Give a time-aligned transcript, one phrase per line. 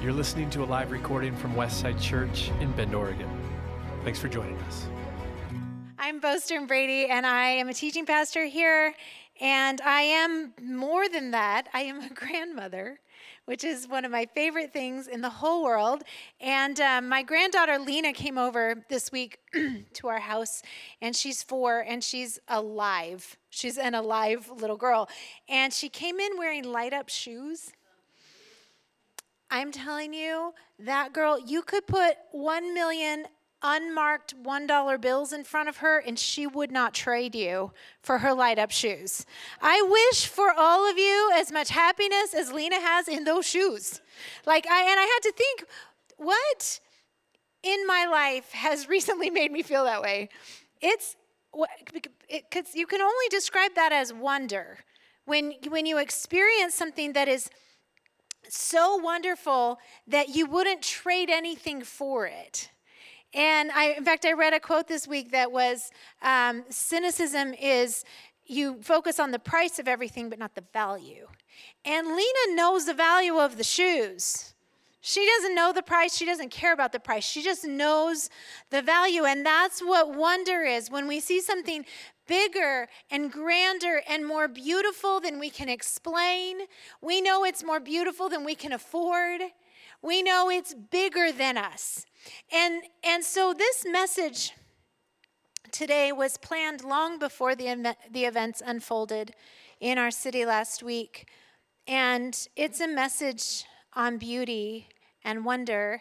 [0.00, 3.28] You're listening to a live recording from Westside Church in Bend, Oregon.
[4.02, 4.86] Thanks for joining us.
[5.98, 8.94] I'm Bo Stern Brady, and I am a teaching pastor here.
[9.42, 12.98] And I am more than that, I am a grandmother,
[13.44, 16.02] which is one of my favorite things in the whole world.
[16.40, 19.40] And um, my granddaughter Lena came over this week
[19.92, 20.62] to our house,
[21.02, 23.36] and she's four, and she's alive.
[23.50, 25.10] She's an alive little girl.
[25.46, 27.72] And she came in wearing light up shoes.
[29.50, 33.26] I'm telling you, that girl, you could put 1 million
[33.62, 37.72] unmarked $1 bills in front of her and she would not trade you
[38.02, 39.26] for her light up shoes.
[39.60, 44.00] I wish for all of you as much happiness as Lena has in those shoes.
[44.46, 45.64] Like I and I had to think
[46.16, 46.80] what
[47.62, 50.30] in my life has recently made me feel that way.
[50.80, 51.16] It's
[52.32, 54.78] because you can only describe that as wonder.
[55.26, 57.50] When when you experience something that is
[58.48, 62.70] so wonderful that you wouldn't trade anything for it.
[63.32, 65.90] And I, in fact, I read a quote this week that was
[66.22, 68.04] um, cynicism is
[68.46, 71.28] you focus on the price of everything, but not the value.
[71.84, 74.54] And Lena knows the value of the shoes.
[75.02, 76.16] She doesn't know the price.
[76.16, 77.24] She doesn't care about the price.
[77.24, 78.28] She just knows
[78.70, 79.24] the value.
[79.24, 80.90] And that's what wonder is.
[80.90, 81.86] When we see something
[82.30, 86.60] bigger and grander and more beautiful than we can explain.
[87.02, 89.40] We know it's more beautiful than we can afford.
[90.00, 92.06] We know it's bigger than us.
[92.52, 94.52] And, and so this message
[95.72, 99.34] today was planned long before the, the events unfolded
[99.80, 101.28] in our city last week.
[101.88, 104.86] And it's a message on beauty
[105.24, 106.00] and wonder.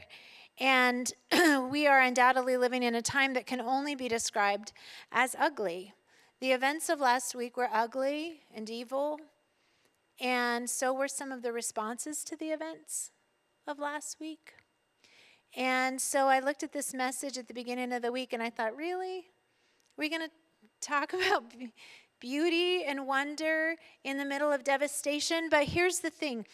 [0.59, 1.11] And
[1.71, 4.73] we are undoubtedly living in a time that can only be described
[5.11, 5.93] as ugly.
[6.41, 9.19] The events of last week were ugly and evil,
[10.21, 13.11] and so were some of the responses to the events
[13.67, 14.53] of last week.
[15.53, 18.49] And so I looked at this message at the beginning of the week and I
[18.49, 19.25] thought, really?
[19.97, 20.31] We're we going to
[20.79, 21.43] talk about
[22.19, 25.47] beauty and wonder in the middle of devastation.
[25.49, 26.45] But here's the thing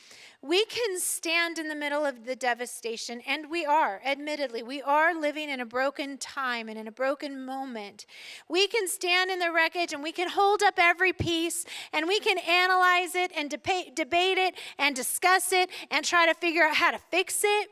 [0.42, 5.20] we can stand in the middle of the devastation, and we are, admittedly, we are
[5.20, 8.06] living in a broken time and in a broken moment.
[8.48, 12.20] We can stand in the wreckage and we can hold up every piece and we
[12.20, 16.76] can analyze it and debate, debate it and discuss it and try to figure out
[16.76, 17.70] how to fix it.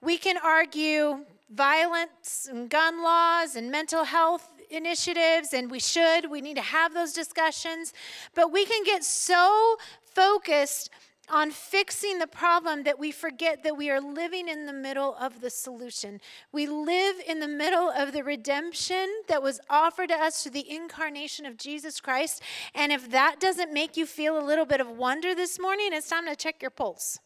[0.00, 6.30] We can argue violence and gun laws and mental health initiatives, and we should.
[6.30, 7.92] We need to have those discussions.
[8.34, 10.90] But we can get so focused
[11.28, 15.40] on fixing the problem that we forget that we are living in the middle of
[15.40, 16.20] the solution.
[16.52, 20.70] We live in the middle of the redemption that was offered to us through the
[20.70, 22.42] incarnation of Jesus Christ.
[22.74, 26.08] And if that doesn't make you feel a little bit of wonder this morning, it's
[26.08, 27.18] time to check your pulse.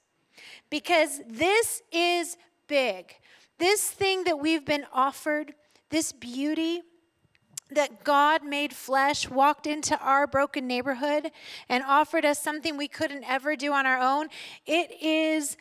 [0.71, 3.15] Because this is big.
[3.59, 5.53] This thing that we've been offered,
[5.91, 6.81] this beauty,
[7.72, 11.31] that God made flesh, walked into our broken neighborhood,
[11.69, 14.28] and offered us something we couldn't ever do on our own,
[14.66, 15.56] it is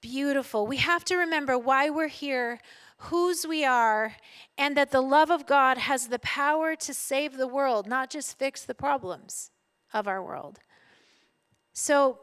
[0.00, 0.66] beautiful.
[0.66, 2.60] We have to remember why we're here,
[2.98, 4.16] whose we are,
[4.56, 8.38] and that the love of God has the power to save the world, not just
[8.38, 9.50] fix the problems
[9.92, 10.58] of our world.
[11.72, 12.18] So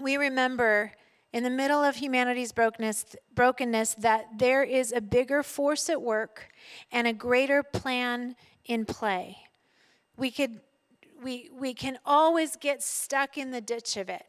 [0.00, 0.92] we remember
[1.32, 6.48] in the middle of humanity's brokenness, brokenness that there is a bigger force at work
[6.92, 9.38] and a greater plan in play.
[10.16, 10.60] We could
[11.22, 14.24] we we can always get stuck in the ditch of it.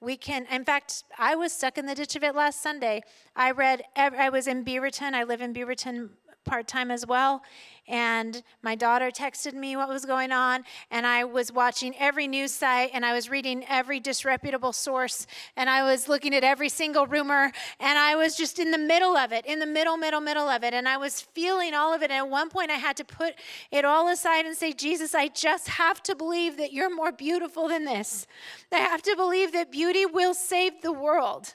[0.00, 3.02] We can, in fact, I was stuck in the ditch of it last Sunday.
[3.34, 5.14] I read, I was in Beaverton.
[5.14, 6.10] I live in Beaverton
[6.44, 7.42] part time as well.
[7.86, 12.50] And my daughter texted me what was going on, and I was watching every news
[12.50, 17.06] site, and I was reading every disreputable source, and I was looking at every single
[17.06, 20.48] rumor, and I was just in the middle of it, in the middle, middle, middle
[20.48, 20.72] of it.
[20.72, 22.10] And I was feeling all of it.
[22.10, 23.34] And at one point, I had to put
[23.70, 27.68] it all aside and say, Jesus, I just have to believe that you're more beautiful
[27.68, 28.26] than this.
[28.72, 31.54] I have to believe that beauty will save the world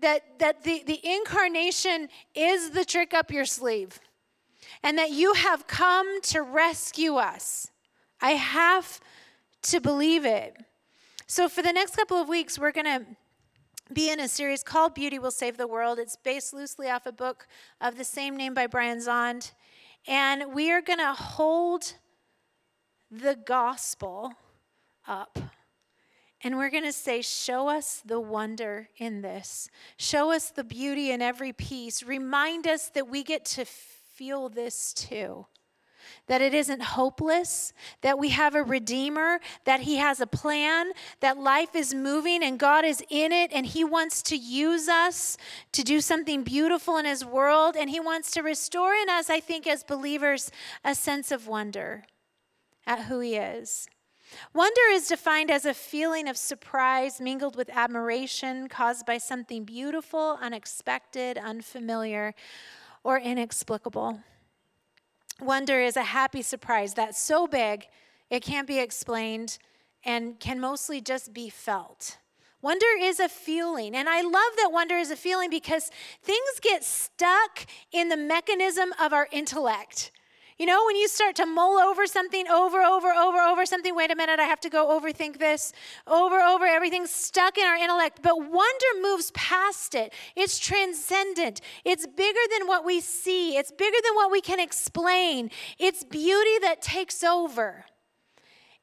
[0.00, 4.00] that, that the, the incarnation is the trick up your sleeve
[4.82, 7.70] and that you have come to rescue us.
[8.20, 9.00] I have
[9.62, 10.56] to believe it.
[11.26, 13.06] So, for the next couple of weeks, we're going to
[13.92, 15.98] be in a series called Beauty Will Save the World.
[15.98, 17.46] It's based loosely off a book
[17.80, 19.52] of the same name by Brian Zahnd.
[20.06, 21.94] And we are going to hold
[23.10, 24.32] the gospel
[25.06, 25.38] up.
[26.44, 29.68] And we're going to say, Show us the wonder in this.
[29.96, 32.02] Show us the beauty in every piece.
[32.02, 35.46] Remind us that we get to feel this too.
[36.26, 41.38] that it isn't hopeless, that we have a Redeemer, that He has a plan, that
[41.38, 45.38] life is moving and God is in it, and He wants to use us
[45.72, 49.40] to do something beautiful in His world, and He wants to restore in us, I
[49.40, 50.50] think, as believers,
[50.84, 52.04] a sense of wonder
[52.86, 53.88] at who He is.
[54.52, 60.38] Wonder is defined as a feeling of surprise mingled with admiration caused by something beautiful,
[60.40, 62.34] unexpected, unfamiliar,
[63.02, 64.20] or inexplicable.
[65.40, 67.86] Wonder is a happy surprise that's so big
[68.30, 69.58] it can't be explained
[70.04, 72.18] and can mostly just be felt.
[72.64, 73.94] Wonder is a feeling.
[73.94, 75.90] And I love that wonder is a feeling because
[76.22, 80.10] things get stuck in the mechanism of our intellect.
[80.56, 84.12] You know, when you start to mull over something over, over, over, over something, wait
[84.12, 85.72] a minute, I have to go overthink this,
[86.06, 88.20] over, over, everything's stuck in our intellect.
[88.22, 90.12] But wonder moves past it.
[90.36, 91.60] It's transcendent.
[91.84, 95.50] It's bigger than what we see, it's bigger than what we can explain.
[95.78, 97.86] It's beauty that takes over.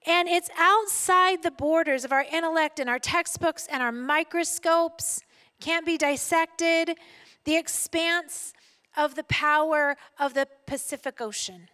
[0.05, 5.21] And it's outside the borders of our intellect and our textbooks and our microscopes,
[5.61, 6.97] can't be dissected.
[7.45, 8.53] The expanse
[8.95, 11.69] of the power of the Pacific Ocean.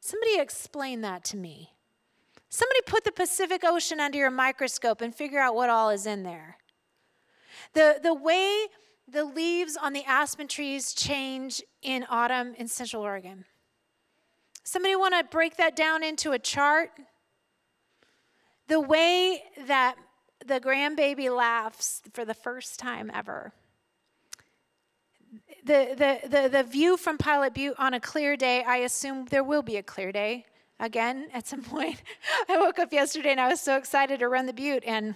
[0.00, 1.74] Somebody explain that to me.
[2.48, 6.22] Somebody put the Pacific Ocean under your microscope and figure out what all is in
[6.22, 6.58] there.
[7.72, 8.66] The, the way
[9.08, 13.44] the leaves on the aspen trees change in autumn in Central Oregon.
[14.64, 16.90] Somebody want to break that down into a chart?
[18.68, 19.96] The way that
[20.46, 23.52] the grandbaby laughs for the first time ever
[25.64, 29.44] the, the, the, the view from Pilot Butte on a clear day, I assume there
[29.44, 30.44] will be a clear day
[30.80, 32.02] again at some point.
[32.48, 35.14] I woke up yesterday and I was so excited to run the butte, and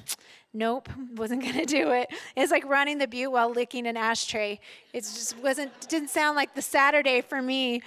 [0.55, 2.11] nope, wasn't going to do it.
[2.37, 4.61] It's like running the butte while licking an ashtray.
[4.93, 7.83] It just wasn't, didn't sound like the Saturday for me.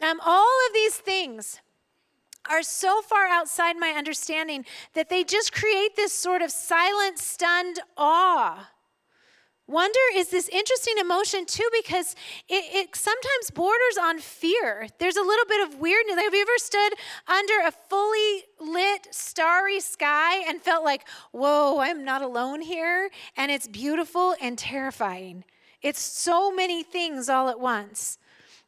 [0.00, 1.60] Um, all of these things
[2.48, 4.64] are so far outside my understanding
[4.94, 8.68] that they just create this sort of silent, stunned awe
[9.68, 12.14] Wonder is this interesting emotion too because
[12.48, 14.86] it, it, sometimes borders on fear.
[14.98, 16.14] There's a little bit of weirdness.
[16.14, 16.92] Have you ever stood
[17.26, 23.10] under a fully lit, starry sky and felt like, whoa, I'm not alone here?
[23.36, 25.42] And it's beautiful and terrifying.
[25.82, 28.18] It's so many things all at once.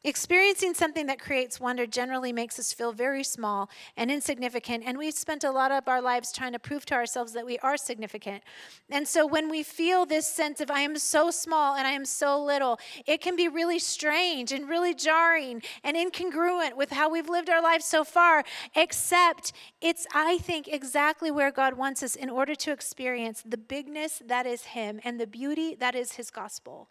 [0.05, 5.13] Experiencing something that creates wonder generally makes us feel very small and insignificant, and we've
[5.13, 8.41] spent a lot of our lives trying to prove to ourselves that we are significant.
[8.89, 12.05] And so when we feel this sense of, I am so small and I am
[12.05, 17.27] so little, it can be really strange and really jarring and incongruent with how we've
[17.27, 18.45] lived our lives so far,
[18.77, 19.51] except
[19.81, 24.45] it's, I think, exactly where God wants us in order to experience the bigness that
[24.45, 26.87] is Him and the beauty that is His gospel.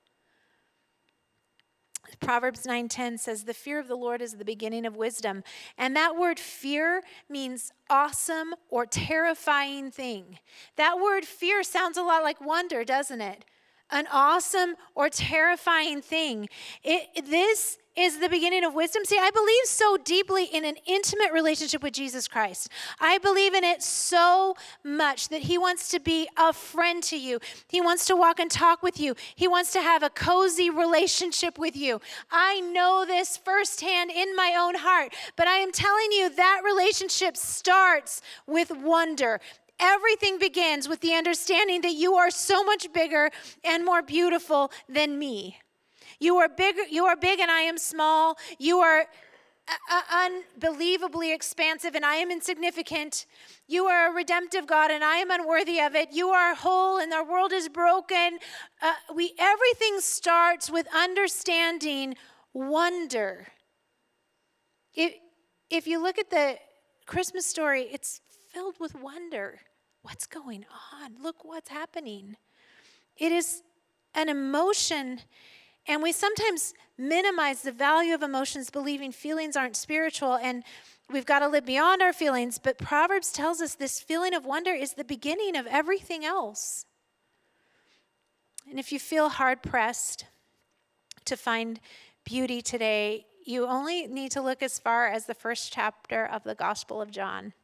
[2.21, 5.43] Proverbs 9:10 says the fear of the Lord is the beginning of wisdom.
[5.77, 10.39] And that word fear means awesome or terrifying thing.
[10.77, 13.45] That word fear sounds a lot like wonder, doesn't it?
[13.91, 16.49] An awesome or terrifying thing.
[16.83, 19.05] It, this is the beginning of wisdom.
[19.05, 22.69] See, I believe so deeply in an intimate relationship with Jesus Christ.
[23.01, 24.55] I believe in it so
[24.85, 27.41] much that He wants to be a friend to you.
[27.67, 29.17] He wants to walk and talk with you.
[29.35, 32.01] He wants to have a cozy relationship with you.
[32.31, 37.37] I know this firsthand in my own heart, but I am telling you that relationship
[37.37, 39.41] starts with wonder.
[39.81, 43.31] Everything begins with the understanding that you are so much bigger
[43.65, 45.59] and more beautiful than me.
[46.21, 48.37] You are big, you are big and I am small.
[48.59, 49.07] You are
[49.69, 53.27] uh, uh, unbelievably expansive and I am insignificant.
[53.67, 56.09] You are a redemptive God and I am unworthy of it.
[56.13, 58.39] You are whole and our world is broken.
[58.83, 62.17] Uh, we everything starts with understanding
[62.53, 63.49] wonder.
[64.95, 65.15] If,
[65.71, 66.57] if you look at the
[67.07, 69.61] Christmas story, it's filled with wonder.
[70.03, 71.23] What's going on?
[71.23, 72.37] Look what's happening.
[73.17, 73.63] It is
[74.15, 75.21] an emotion
[75.89, 80.63] and we sometimes minimize the value of emotions, believing feelings aren't spiritual and
[81.11, 82.59] we've got to live beyond our feelings.
[82.59, 86.85] But Proverbs tells us this feeling of wonder is the beginning of everything else.
[88.69, 90.27] And if you feel hard pressed
[91.25, 91.81] to find
[92.25, 96.55] beauty today, you only need to look as far as the first chapter of the
[96.55, 97.55] Gospel of John.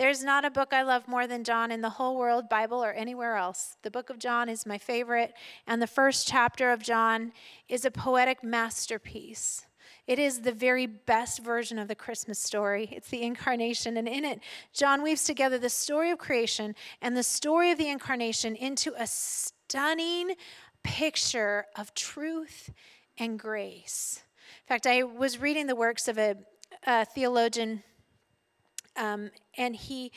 [0.00, 2.90] There's not a book I love more than John in the whole world, Bible, or
[2.90, 3.76] anywhere else.
[3.82, 5.34] The book of John is my favorite,
[5.66, 7.34] and the first chapter of John
[7.68, 9.66] is a poetic masterpiece.
[10.06, 12.88] It is the very best version of the Christmas story.
[12.90, 14.40] It's the incarnation, and in it,
[14.72, 19.06] John weaves together the story of creation and the story of the incarnation into a
[19.06, 20.34] stunning
[20.82, 22.72] picture of truth
[23.18, 24.22] and grace.
[24.62, 26.36] In fact, I was reading the works of a
[26.86, 27.82] uh, theologian,
[28.96, 30.12] um, and he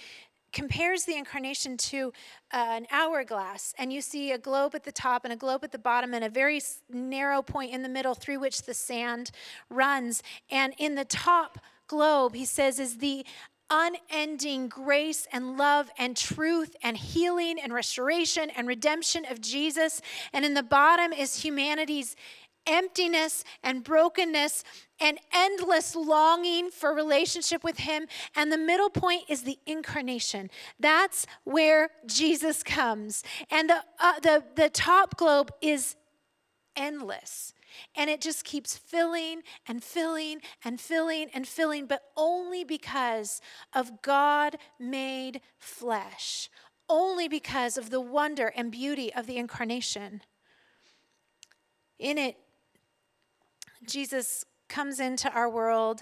[0.51, 2.13] compares the incarnation to
[2.53, 5.72] uh, an hourglass, and you see a globe at the top and a globe at
[5.72, 9.32] the bottom, and a very narrow point in the middle through which the sand
[9.70, 10.22] runs.
[10.51, 13.25] And in the top globe, he says, is the
[13.70, 20.00] unending grace and love and truth and healing and restoration and redemption of Jesus.
[20.32, 22.15] And in the bottom is humanity's
[22.68, 24.63] emptiness and brokenness
[25.03, 30.50] and endless longing for relationship with him and the middle point is the incarnation.
[30.79, 33.24] That's where jesus comes.
[33.51, 35.95] And the uh, the the top globe is
[36.75, 37.53] endless
[37.95, 43.41] and it just keeps filling and filling and filling and filling but only because
[43.74, 46.50] of god made flesh
[46.89, 50.22] only because of the wonder and beauty of the incarnation.
[52.00, 52.38] In it
[53.86, 56.01] Jesus comes into our world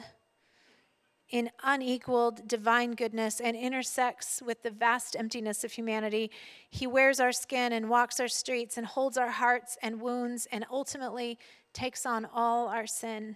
[1.30, 6.32] in unequaled divine goodness and intersects with the vast emptiness of humanity.
[6.70, 10.66] He wears our skin and walks our streets and holds our hearts and wounds and
[10.72, 11.38] ultimately
[11.74, 13.36] takes on all our sin.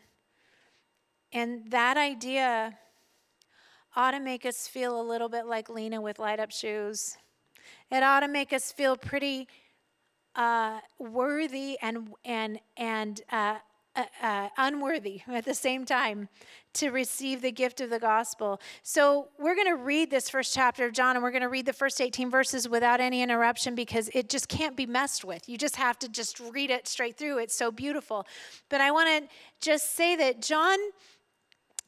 [1.33, 2.77] And that idea
[3.93, 7.17] ought to make us feel a little bit like Lena with light up shoes.
[7.91, 9.49] It ought to make us feel pretty
[10.33, 13.55] uh, worthy and and and uh,
[13.95, 16.29] uh, uh, unworthy at the same time
[16.73, 18.59] to receive the gift of the gospel.
[18.83, 21.65] So, we're going to read this first chapter of John and we're going to read
[21.65, 25.47] the first 18 verses without any interruption because it just can't be messed with.
[25.47, 27.37] You just have to just read it straight through.
[27.37, 28.27] It's so beautiful.
[28.69, 29.29] But I want to
[29.61, 30.77] just say that John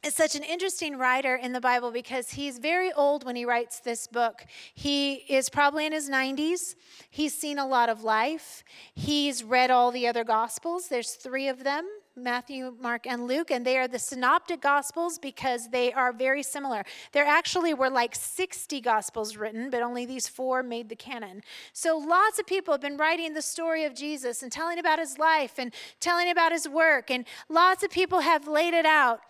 [0.04, 3.80] is such an interesting writer in the Bible because he's very old when he writes
[3.80, 4.44] this book.
[4.74, 6.76] He is probably in his 90s.
[7.10, 8.62] He's seen a lot of life.
[8.94, 10.88] He's read all the other gospels.
[10.88, 11.86] There's 3 of them.
[12.16, 16.84] Matthew, Mark, and Luke, and they are the synoptic gospels because they are very similar.
[17.12, 21.42] There actually were like 60 gospels written, but only these four made the canon.
[21.72, 25.16] So lots of people have been writing the story of Jesus and telling about his
[25.16, 29.20] life and telling about his work, and lots of people have laid it out.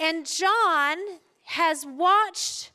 [0.00, 0.96] And John
[1.44, 2.72] has watched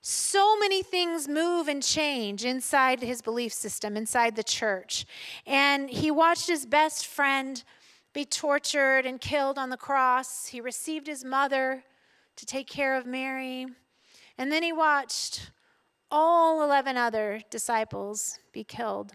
[0.00, 5.04] so many things move and change inside his belief system, inside the church.
[5.46, 7.62] And he watched his best friend
[8.14, 10.46] be tortured and killed on the cross.
[10.46, 11.84] He received his mother
[12.36, 13.66] to take care of Mary.
[14.38, 15.50] And then he watched
[16.10, 19.12] all 11 other disciples be killed.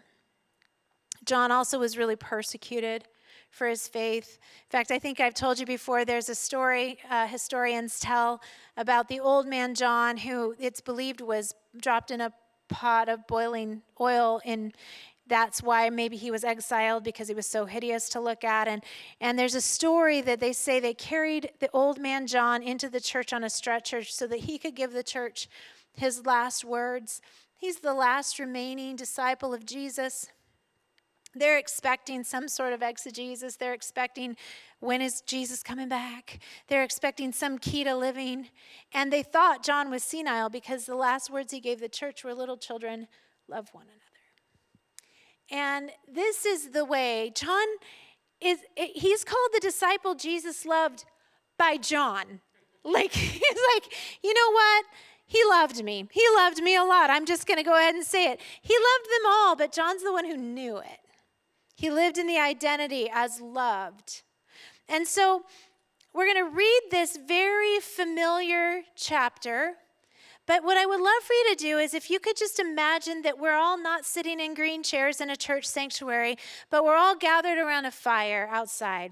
[1.26, 3.06] John also was really persecuted
[3.58, 4.38] for his faith.
[4.66, 8.42] In fact, I think I've told you before there's a story uh, historians tell
[8.78, 12.32] about the old man John, who it's believed was dropped in a
[12.70, 14.74] pot of boiling oil in
[15.30, 18.68] that's why maybe he was exiled because he was so hideous to look at.
[18.68, 18.84] And
[19.20, 23.02] and there's a story that they say they carried the old man John into the
[23.02, 25.50] church on a stretcher so that he could give the church
[25.92, 27.22] his last words.
[27.58, 30.28] He's the last remaining disciple of Jesus
[31.40, 33.56] they're expecting some sort of exegesis.
[33.56, 34.36] They're expecting
[34.80, 36.40] when is Jesus coming back?
[36.68, 38.50] They're expecting some key to living.
[38.94, 42.34] And they thought John was senile because the last words he gave the church were
[42.34, 43.08] little children,
[43.48, 44.02] love one another.
[45.50, 47.66] And this is the way John
[48.42, 51.06] is, he's called the disciple Jesus loved
[51.58, 52.42] by John.
[52.84, 54.86] Like, he's like, you know what?
[55.26, 56.08] He loved me.
[56.10, 57.10] He loved me a lot.
[57.10, 58.40] I'm just going to go ahead and say it.
[58.62, 61.00] He loved them all, but John's the one who knew it.
[61.78, 64.24] He lived in the identity as loved.
[64.90, 65.44] And so
[66.12, 69.74] we're going to read this very familiar chapter.
[70.48, 73.22] But what I would love for you to do is if you could just imagine
[73.22, 76.38] that we're all not sitting in green chairs in a church sanctuary,
[76.72, 79.12] but we're all gathered around a fire outside.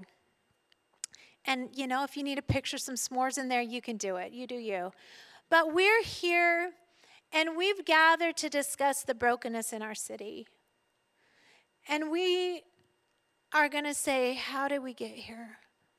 [1.44, 4.16] And, you know, if you need to picture some s'mores in there, you can do
[4.16, 4.32] it.
[4.32, 4.90] You do you.
[5.50, 6.72] But we're here
[7.32, 10.48] and we've gathered to discuss the brokenness in our city.
[11.88, 12.62] And we
[13.52, 15.58] are going to say, How did we get here?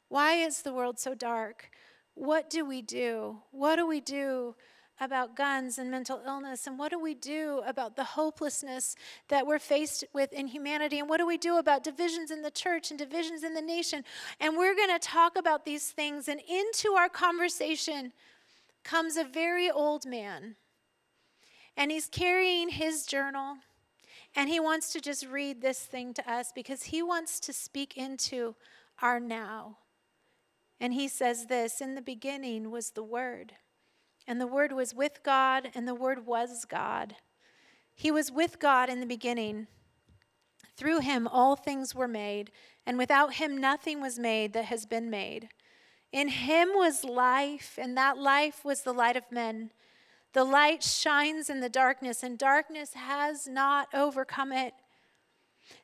[0.09, 1.69] Why is the world so dark?
[2.13, 3.39] What do we do?
[3.51, 4.55] What do we do
[4.99, 6.65] about guns and mental illness?
[6.65, 8.95] And what do we do about the hopelessness
[9.27, 10.99] that we're faced with in humanity?
[10.99, 14.03] And what do we do about divisions in the church and divisions in the nation?
[14.39, 16.27] And we're going to talk about these things.
[16.27, 18.13] And into our conversation
[18.83, 20.55] comes a very old man.
[21.75, 23.57] And he's carrying his journal.
[24.37, 27.97] And he wants to just read this thing to us because he wants to speak
[27.97, 28.53] into
[29.01, 29.79] our now.
[30.79, 33.53] And he says this In the beginning was the Word,
[34.27, 37.15] and the Word was with God, and the Word was God.
[37.95, 39.65] He was with God in the beginning.
[40.75, 42.51] Through him all things were made,
[42.85, 45.49] and without him nothing was made that has been made.
[46.11, 49.71] In him was life, and that life was the light of men.
[50.33, 54.73] The light shines in the darkness, and darkness has not overcome it.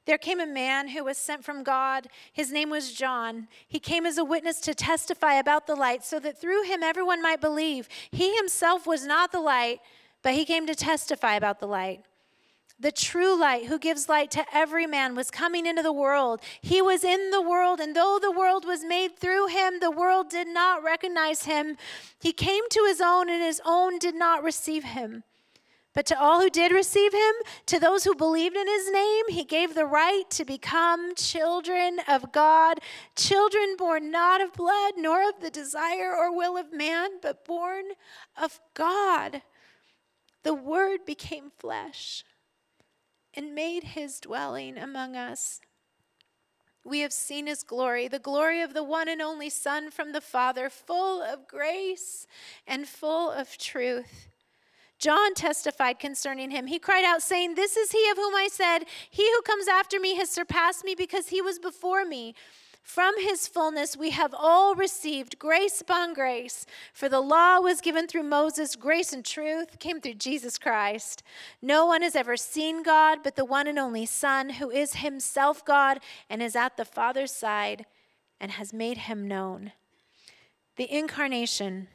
[0.06, 2.08] There came a man who was sent from God.
[2.32, 3.48] His name was John.
[3.68, 7.22] He came as a witness to testify about the light, so that through him everyone
[7.22, 7.90] might believe.
[8.12, 9.80] He himself was not the light,
[10.22, 12.06] but he came to testify about the light.
[12.80, 16.42] The true light, who gives light to every man, was coming into the world.
[16.62, 20.30] He was in the world, and though the world was made through him, the world
[20.30, 21.78] did not recognize him.
[22.20, 25.24] He came to his own, and his own did not receive him.
[25.94, 27.34] But to all who did receive him,
[27.68, 32.32] to those who believed in his name, he gave the right to become children of
[32.32, 32.80] God,
[33.16, 37.86] children born not of blood, nor of the desire or will of man, but born
[38.36, 39.44] of God.
[40.42, 42.26] The Word became flesh
[43.34, 45.62] and made his dwelling among us.
[46.86, 50.22] We have seen his glory, the glory of the one and only Son from the
[50.22, 52.28] Father, full of grace
[52.68, 54.28] and full of truth.
[55.00, 56.68] John testified concerning him.
[56.68, 60.00] He cried out, saying, This is he of whom I said, He who comes after
[60.00, 62.36] me has surpassed me because he was before me.
[62.84, 66.66] From his fullness we have all received grace upon grace.
[66.94, 71.24] For the law was given through Moses, grace and truth came through Jesus Christ.
[71.62, 75.64] No one has ever seen God but the one and only Son, who is himself
[75.64, 76.00] God
[76.30, 77.86] and is at the Father's side
[78.40, 79.72] and has made him known.
[80.76, 81.88] The incarnation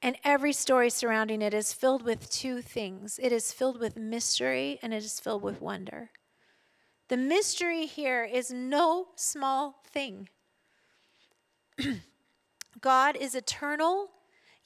[0.00, 4.78] and every story surrounding it is filled with two things it is filled with mystery
[4.80, 6.10] and it is filled with wonder.
[7.08, 10.28] The mystery here is no small thing.
[12.80, 14.10] God is eternal,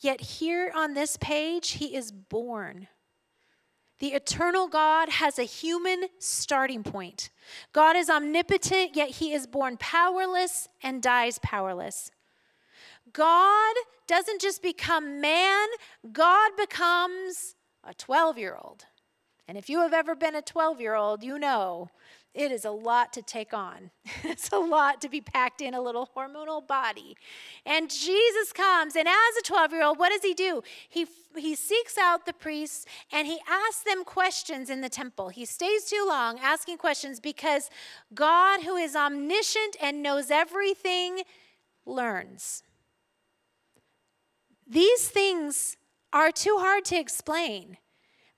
[0.00, 2.88] yet here on this page, he is born.
[4.00, 7.30] The eternal God has a human starting point.
[7.72, 12.10] God is omnipotent, yet he is born powerless and dies powerless.
[13.12, 13.74] God
[14.08, 15.68] doesn't just become man,
[16.12, 18.86] God becomes a 12 year old.
[19.46, 21.90] And if you have ever been a 12 year old, you know
[22.34, 23.90] it is a lot to take on.
[24.24, 27.16] it's a lot to be packed in a little hormonal body.
[27.66, 30.62] And Jesus comes, and as a 12 year old, what does he do?
[30.88, 31.06] He,
[31.36, 35.28] he seeks out the priests and he asks them questions in the temple.
[35.28, 37.68] He stays too long asking questions because
[38.14, 41.22] God, who is omniscient and knows everything,
[41.84, 42.62] learns.
[44.66, 45.76] These things
[46.14, 47.76] are too hard to explain,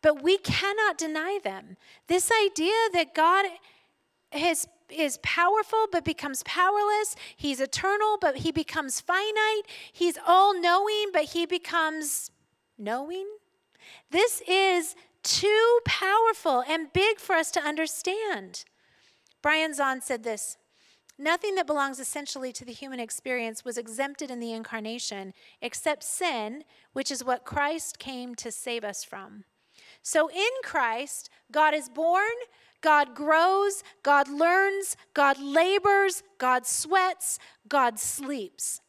[0.03, 1.77] but we cannot deny them.
[2.09, 3.47] This idea that God
[4.35, 7.17] has is powerful but becomes powerless.
[7.37, 9.67] He's eternal but he becomes finite.
[9.93, 12.31] He's all knowing but he becomes
[12.79, 13.27] knowing.
[14.11, 18.65] This is too powerful and big for us to understand.
[19.43, 20.59] Brian Zahnd said this
[21.19, 26.65] Nothing that belongs essentially to the human experience was exempted in the incarnation except sin,
[26.93, 29.45] which is what Christ came to save us from.
[30.03, 32.25] So in Christ, God is born,
[32.85, 38.83] God grows, God learns, God labors, God sweats, God sleeps.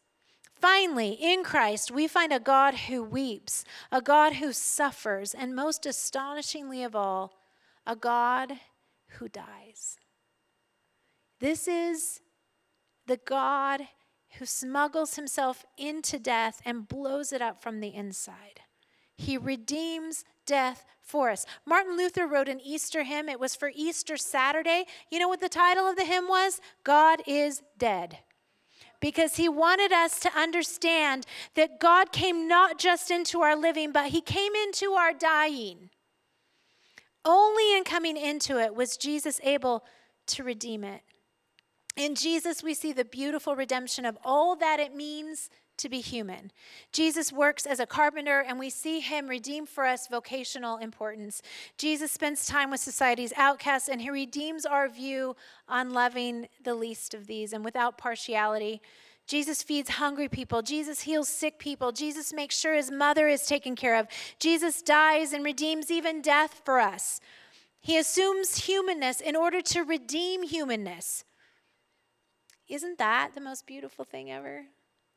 [0.59, 5.85] Finally, in Christ, we find a God who weeps, a God who suffers, and most
[5.85, 7.39] astonishingly of all,
[7.87, 8.59] a God
[9.11, 9.95] who dies.
[11.39, 12.19] This is
[13.07, 13.87] the God
[14.39, 18.59] who smuggles himself into death and blows it up from the inside.
[19.15, 21.45] He redeems death for us.
[21.65, 23.29] Martin Luther wrote an Easter hymn.
[23.29, 24.85] It was for Easter Saturday.
[25.11, 26.59] You know what the title of the hymn was?
[26.83, 28.19] God is Dead.
[29.01, 34.09] Because he wanted us to understand that God came not just into our living, but
[34.09, 35.89] he came into our dying.
[37.23, 39.83] Only in coming into it was Jesus able
[40.27, 41.01] to redeem it.
[41.95, 46.51] In Jesus, we see the beautiful redemption of all that it means to be human.
[46.91, 51.41] Jesus works as a carpenter, and we see him redeem for us vocational importance.
[51.77, 55.35] Jesus spends time with society's outcasts, and he redeems our view
[55.67, 58.81] on loving the least of these and without partiality.
[59.27, 60.61] Jesus feeds hungry people.
[60.61, 61.91] Jesus heals sick people.
[61.91, 64.07] Jesus makes sure his mother is taken care of.
[64.39, 67.19] Jesus dies and redeems even death for us.
[67.81, 71.23] He assumes humanness in order to redeem humanness.
[72.67, 74.65] Isn't that the most beautiful thing ever?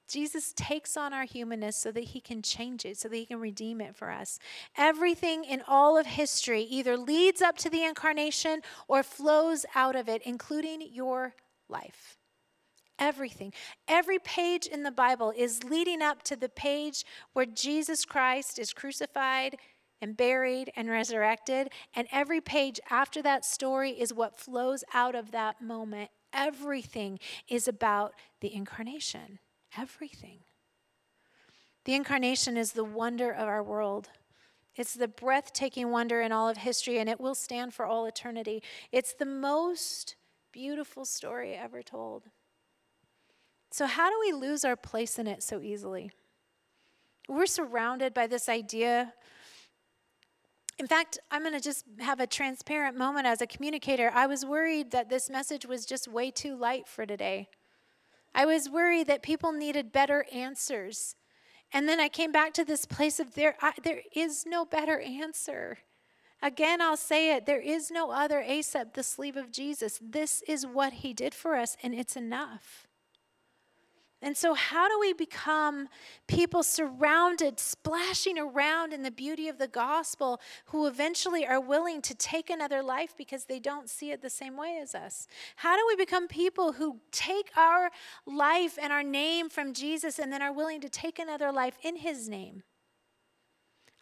[0.08, 3.40] Jesus takes on our humanness so that he can change it, so that he can
[3.40, 4.38] redeem it for us.
[4.76, 10.08] Everything in all of history either leads up to the incarnation or flows out of
[10.08, 11.34] it, including your
[11.68, 12.16] life.
[12.98, 13.52] Everything.
[13.86, 18.72] Every page in the Bible is leading up to the page where Jesus Christ is
[18.72, 19.56] crucified
[20.00, 21.68] and buried and resurrected.
[21.94, 27.18] And every page after that story is what flows out of that moment everything
[27.48, 29.38] is about the incarnation.
[29.78, 30.40] Everything.
[31.84, 34.10] The incarnation is the wonder of our world.
[34.76, 38.62] It's the breathtaking wonder in all of history, and it will stand for all eternity.
[38.92, 40.16] It's the most
[40.52, 42.24] beautiful story ever told.
[43.70, 46.10] So, how do we lose our place in it so easily?
[47.28, 49.12] We're surrounded by this idea.
[50.78, 54.10] In fact, I'm going to just have a transparent moment as a communicator.
[54.14, 57.48] I was worried that this message was just way too light for today.
[58.38, 61.16] I was worried that people needed better answers.
[61.72, 65.00] And then I came back to this place of there, I, there is no better
[65.00, 65.78] answer.
[66.40, 69.98] Again, I'll say it there is no other except the sleeve of Jesus.
[70.00, 72.86] This is what he did for us, and it's enough.
[74.20, 75.88] And so, how do we become
[76.26, 82.14] people surrounded, splashing around in the beauty of the gospel, who eventually are willing to
[82.16, 85.28] take another life because they don't see it the same way as us?
[85.56, 87.90] How do we become people who take our
[88.26, 91.96] life and our name from Jesus and then are willing to take another life in
[91.96, 92.64] his name?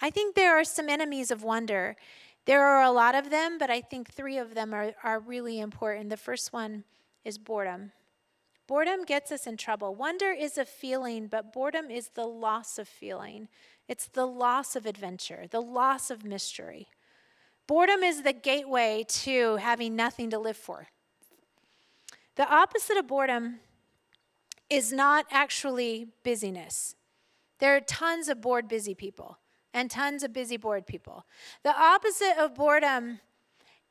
[0.00, 1.94] I think there are some enemies of wonder.
[2.46, 5.60] There are a lot of them, but I think three of them are, are really
[5.60, 6.08] important.
[6.08, 6.84] The first one
[7.22, 7.92] is boredom.
[8.66, 9.94] Boredom gets us in trouble.
[9.94, 13.48] Wonder is a feeling, but boredom is the loss of feeling.
[13.88, 16.88] It's the loss of adventure, the loss of mystery.
[17.66, 20.88] Boredom is the gateway to having nothing to live for.
[22.34, 23.60] The opposite of boredom
[24.68, 26.96] is not actually busyness.
[27.58, 29.38] There are tons of bored, busy people
[29.72, 31.26] and tons of busy, bored people.
[31.62, 33.20] The opposite of boredom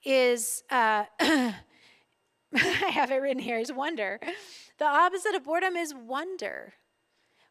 [0.04, 1.54] is, uh, I
[2.54, 4.20] have it written here, is wonder.
[4.78, 6.74] The opposite of boredom is wonder.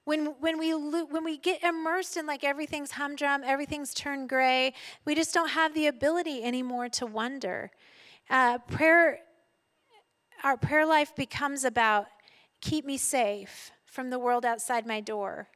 [0.04, 4.74] When, when, we, when we get immersed in like everything's humdrum, everything's turned gray,
[5.06, 7.70] we just don't have the ability anymore to wonder.
[8.28, 9.20] Uh, prayer,
[10.42, 12.06] our prayer life becomes about
[12.60, 15.48] keep me safe from the world outside my door.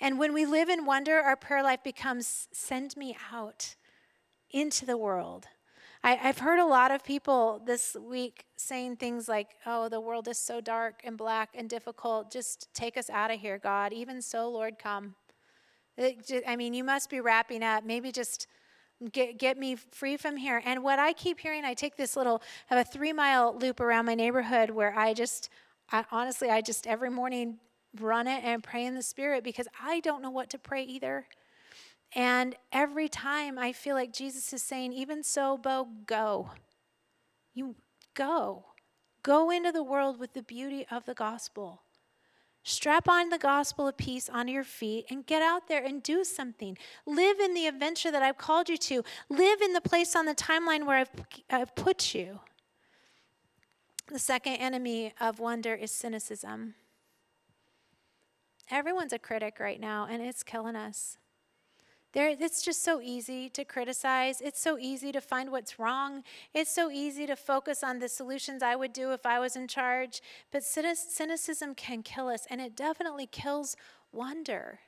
[0.00, 3.76] And when we live in wonder, our prayer life becomes send me out
[4.50, 5.46] into the world.
[6.02, 10.28] I, have heard a lot of people this week saying things like, oh, the world
[10.28, 12.32] is so dark and black and difficult.
[12.32, 13.92] Just take us out of here, God.
[13.92, 15.14] Even so, Lord, come.
[15.98, 17.84] It, I mean, you must be wrapping up.
[17.84, 18.46] Maybe just
[19.12, 20.62] get, get me free from here.
[20.64, 24.06] And what I keep hearing, I take this little, have a three mile loop around
[24.06, 25.50] my neighborhood where I just,
[25.92, 27.58] I, honestly, I just every morning
[28.00, 31.26] run it and pray in the Spirit because I don't know what to pray either.
[32.14, 36.50] And every time I feel like Jesus is saying, even so, Bo, go.
[37.54, 37.76] You
[38.14, 38.64] go.
[39.22, 41.82] Go into the world with the beauty of the gospel.
[42.62, 46.24] Strap on the gospel of peace on your feet and get out there and do
[46.24, 46.76] something.
[47.06, 49.02] Live in the adventure that I've called you to.
[49.28, 51.10] Live in the place on the timeline where I've,
[51.48, 52.40] I've put you.
[54.08, 56.74] The second enemy of wonder is cynicism.
[58.70, 61.16] Everyone's a critic right now, and it's killing us.
[62.12, 64.40] There, it's just so easy to criticize.
[64.40, 66.24] It's so easy to find what's wrong.
[66.52, 69.68] It's so easy to focus on the solutions I would do if I was in
[69.68, 70.20] charge.
[70.50, 73.76] But cynicism can kill us, and it definitely kills
[74.12, 74.80] wonder.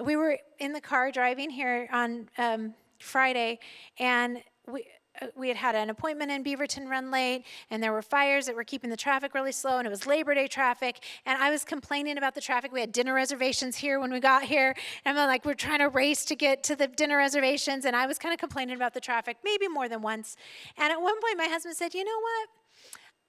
[0.00, 3.58] We were in the car driving here on um, Friday,
[3.98, 4.86] and we,
[5.20, 8.54] Uh, we had had an appointment in Beaverton run late, and there were fires that
[8.54, 11.02] were keeping the traffic really slow, and it was Labor Day traffic.
[11.26, 12.72] And I was complaining about the traffic.
[12.72, 15.88] We had dinner reservations here when we got here, and I'm like, we're trying to
[15.88, 19.00] race to get to the dinner reservations, and I was kind of complaining about the
[19.00, 20.36] traffic, maybe more than once.
[20.76, 22.48] And at one point, my husband said, You know what?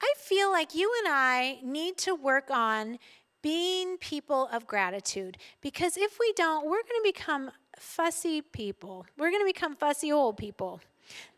[0.01, 2.97] I feel like you and I need to work on
[3.41, 9.05] being people of gratitude because if we don't, we're going to become fussy people.
[9.17, 10.81] We're going to become fussy old people.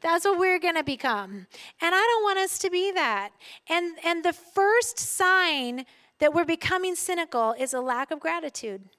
[0.01, 1.47] That's what we're going to become.
[1.81, 3.31] And I don't want us to be that.
[3.69, 5.85] And and the first sign
[6.19, 8.89] that we're becoming cynical is a lack of gratitude.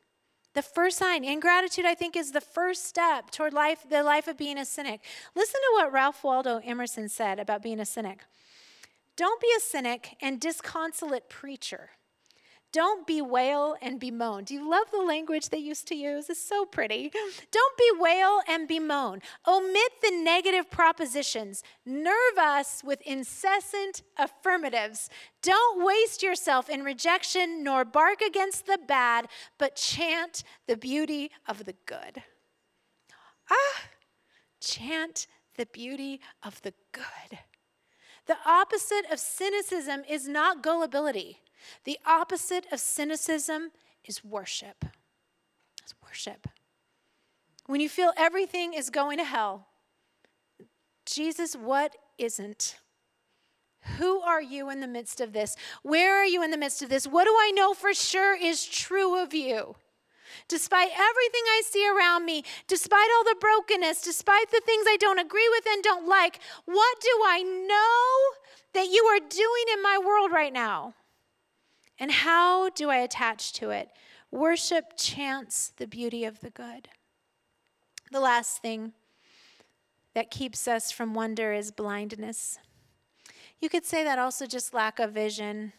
[0.54, 4.36] The first sign, ingratitude, I think, is the first step toward life, the life of
[4.36, 5.00] being a cynic.
[5.34, 8.20] Listen to what Ralph Waldo Emerson said about being a cynic.
[9.16, 11.90] Don't be a cynic and disconsolate preacher.
[12.74, 14.42] Don't bewail and bemoan.
[14.42, 16.28] Do you love the language they used to use?
[16.28, 17.12] It's so pretty.
[17.52, 19.22] Don't bewail and bemoan.
[19.46, 21.62] Omit the negative propositions.
[21.86, 25.08] Nerve us with incessant affirmatives.
[25.40, 31.66] Don't waste yourself in rejection nor bark against the bad, but chant the beauty of
[31.66, 32.24] the good.
[33.52, 33.82] Ah,
[34.60, 37.38] chant the beauty of the good.
[38.26, 41.43] The opposite of cynicism is not gullibility.
[41.84, 43.70] The opposite of cynicism
[44.04, 44.84] is worship.
[45.82, 46.48] It's worship.
[47.66, 49.68] When you feel everything is going to hell,
[51.06, 52.76] Jesus, what isn't?
[53.98, 55.56] Who are you in the midst of this?
[55.82, 57.06] Where are you in the midst of this?
[57.06, 59.76] What do I know for sure is true of you?
[60.48, 65.18] Despite everything I see around me, despite all the brokenness, despite the things I don't
[65.18, 69.98] agree with and don't like, what do I know that you are doing in my
[70.04, 70.94] world right now?
[71.98, 73.90] And how do I attach to it?
[74.30, 76.88] Worship chants the beauty of the good.
[78.10, 78.92] The last thing
[80.14, 82.58] that keeps us from wonder is blindness.
[83.60, 85.72] You could say that also just lack of vision.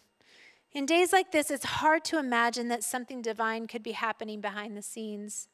[0.72, 4.76] In days like this, it's hard to imagine that something divine could be happening behind
[4.76, 5.48] the scenes.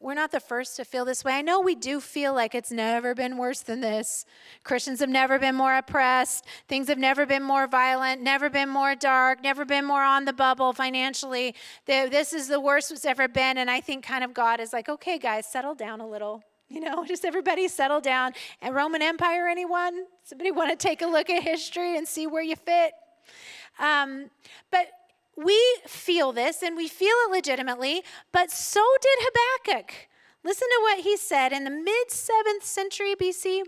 [0.00, 1.34] We're not the first to feel this way.
[1.34, 4.24] I know we do feel like it's never been worse than this.
[4.64, 6.44] Christians have never been more oppressed.
[6.68, 10.32] Things have never been more violent, never been more dark, never been more on the
[10.32, 11.54] bubble financially.
[11.86, 13.58] This is the worst it's ever been.
[13.58, 16.42] And I think kind of God is like, okay, guys, settle down a little.
[16.68, 18.32] You know, just everybody settle down.
[18.60, 20.06] And Roman Empire, anyone?
[20.24, 22.92] Somebody want to take a look at history and see where you fit?
[23.78, 24.30] Um,
[24.70, 24.86] but
[25.36, 30.08] we feel this and we feel it legitimately, but so did Habakkuk.
[30.44, 33.62] Listen to what he said in the mid 7th century BC.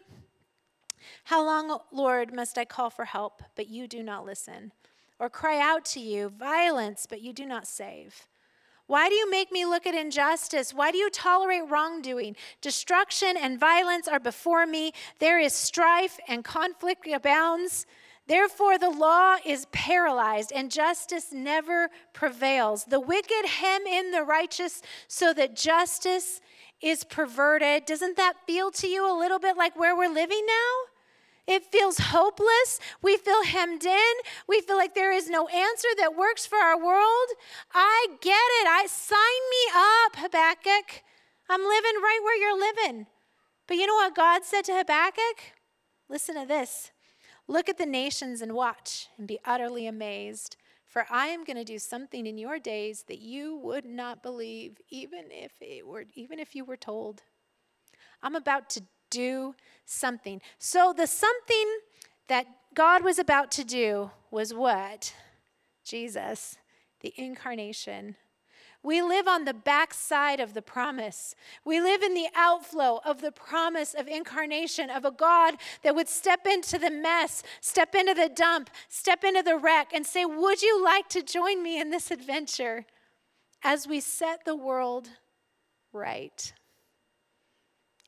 [1.25, 4.73] How long, Lord, must I call for help, but you do not listen?
[5.19, 8.27] Or cry out to you, violence, but you do not save?
[8.87, 10.75] Why do you make me look at injustice?
[10.75, 12.37] Why do you tolerate wrongdoing?
[12.61, 14.93] Destruction and violence are before me.
[15.21, 17.87] There is strife and conflict abounds.
[18.27, 22.85] Therefore, the law is paralyzed and justice never prevails.
[22.85, 26.41] The wicked hem in the righteous so that justice
[26.81, 27.85] is perverted.
[27.85, 31.55] Doesn't that feel to you a little bit like where we're living now?
[31.55, 32.81] It feels hopeless.
[33.03, 34.15] We feel hemmed in.
[34.49, 37.29] We feel like there is no answer that works for our world.
[37.75, 38.67] I get it.
[38.67, 39.19] I sign
[39.51, 41.03] me up, Habakkuk.
[41.51, 43.07] I'm living right where you're living.
[43.67, 45.53] But you know what God said to Habakkuk?
[46.09, 46.91] Listen to this.
[47.47, 50.57] Look at the nations and watch and be utterly amazed.
[50.87, 54.79] For I am going to do something in your days that you would not believe,
[54.91, 57.23] even if it were, even if you were told.
[58.23, 59.55] I'm about to do
[59.85, 60.41] something.
[60.59, 61.79] So, the something
[62.29, 65.15] that God was about to do was what?
[65.85, 66.57] Jesus,
[67.01, 68.17] the incarnation.
[68.85, 71.35] We live on the backside of the promise.
[71.65, 76.07] We live in the outflow of the promise of incarnation, of a God that would
[76.07, 80.61] step into the mess, step into the dump, step into the wreck, and say, Would
[80.61, 82.85] you like to join me in this adventure
[83.63, 85.09] as we set the world
[85.95, 86.53] right?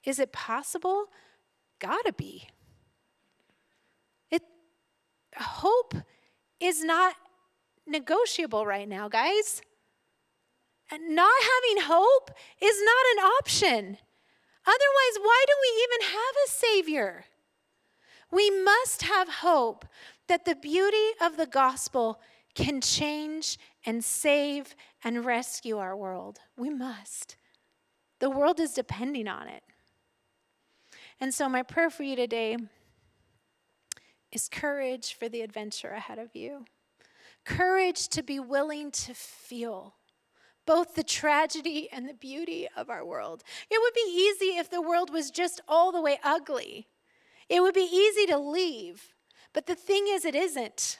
[0.04, 1.06] Is it possible?
[1.78, 2.48] Gotta be.
[4.30, 4.42] It,
[5.38, 5.94] hope
[6.60, 7.14] is not
[7.86, 9.62] negotiable right now, guys.
[10.90, 13.98] And not having hope is not an option.
[14.66, 17.24] Otherwise, why do we even have a Savior?
[18.30, 19.86] We must have hope
[20.28, 22.20] that the beauty of the gospel
[22.54, 26.38] can change and save and rescue our world.
[26.56, 27.36] We must.
[28.18, 29.62] The world is depending on it.
[31.20, 32.56] And so, my prayer for you today
[34.32, 36.64] is courage for the adventure ahead of you,
[37.44, 39.94] courage to be willing to feel
[40.66, 43.42] both the tragedy and the beauty of our world.
[43.70, 46.88] It would be easy if the world was just all the way ugly.
[47.48, 49.14] It would be easy to leave.
[49.52, 50.98] But the thing is, it isn't.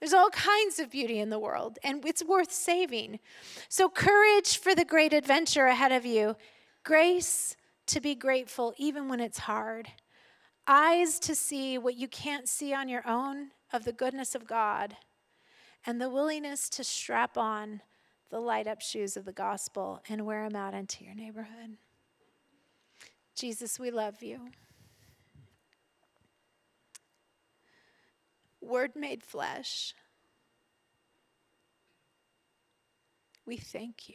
[0.00, 3.20] There's all kinds of beauty in the world, and it's worth saving.
[3.68, 6.34] So, courage for the great adventure ahead of you,
[6.82, 9.88] grace to be grateful even when it's hard,
[10.66, 14.96] eyes to see what you can't see on your own of the goodness of God,
[15.86, 17.80] and the willingness to strap on
[18.32, 21.76] the light up shoes of the gospel and wear them out into your neighborhood.
[23.34, 24.40] Jesus, we love you.
[28.62, 29.94] Word made flesh.
[33.44, 34.14] We thank you.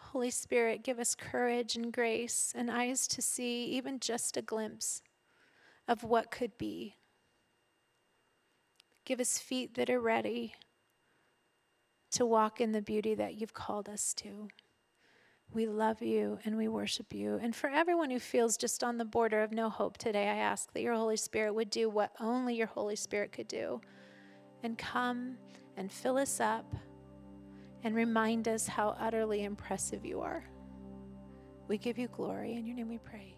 [0.00, 5.02] Holy Spirit, give us courage and grace and eyes to see even just a glimpse
[5.86, 6.97] of what could be.
[9.08, 10.54] Give us feet that are ready
[12.10, 14.48] to walk in the beauty that you've called us to.
[15.50, 17.40] We love you and we worship you.
[17.42, 20.70] And for everyone who feels just on the border of no hope today, I ask
[20.74, 23.80] that your Holy Spirit would do what only your Holy Spirit could do
[24.62, 25.38] and come
[25.78, 26.70] and fill us up
[27.84, 30.44] and remind us how utterly impressive you are.
[31.66, 32.56] We give you glory.
[32.56, 33.37] In your name we pray.